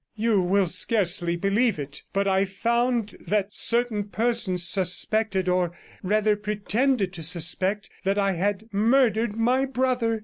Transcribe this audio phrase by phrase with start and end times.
[0.15, 7.13] You will scarcely believe it, but I found that certain persons suspected, or rather pretended
[7.13, 10.19] to suspect, that I had murdered my brother.